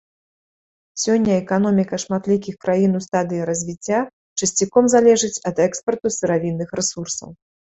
Сёння 1.01 1.31
эканоміка 1.41 1.95
шматлікіх 2.03 2.55
краін 2.65 2.97
у 3.01 3.01
стадыі 3.07 3.43
развіцця 3.51 3.99
часцяком 4.39 4.85
залежыць 4.95 5.39
ад 5.53 5.63
экспарту 5.69 6.07
сыравінных 6.19 6.69
рэсурсаў. 6.83 7.29